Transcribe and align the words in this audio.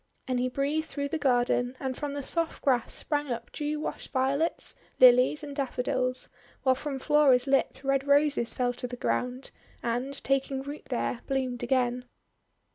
And 0.27 0.39
he 0.39 0.49
breathed 0.49 0.87
through 0.87 1.09
the 1.09 1.19
garden, 1.19 1.77
and 1.79 1.95
from 1.95 2.13
the 2.15 2.23
soft 2.23 2.63
grass 2.63 2.91
sprang 2.91 3.27
up 3.31 3.51
dew 3.51 3.79
washed 3.79 4.11
Violets, 4.11 4.75
Lilies, 4.99 5.43
and 5.43 5.55
Daffodils; 5.55 6.27
while 6.63 6.73
from 6.73 6.97
Flora's 6.97 7.45
lips 7.45 7.83
Red 7.83 8.07
Roses 8.07 8.51
fell 8.55 8.73
to 8.73 8.87
the 8.87 8.95
ground, 8.97 9.51
and, 9.83 10.15
taking 10.23 10.63
root 10.63 10.85
there, 10.85 11.19
bloomed 11.27 11.61
again. 11.61 12.05